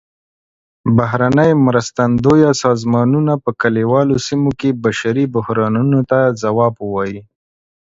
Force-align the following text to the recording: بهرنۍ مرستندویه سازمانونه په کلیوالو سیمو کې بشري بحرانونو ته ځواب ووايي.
بهرنۍ 0.97 1.51
مرستندویه 1.65 2.51
سازمانونه 2.63 3.33
په 3.43 3.49
کلیوالو 3.61 4.15
سیمو 4.27 4.51
کې 4.59 4.69
بشري 4.83 5.25
بحرانونو 5.35 5.99
ته 6.09 6.19
ځواب 6.41 6.73
ووايي. 6.79 7.19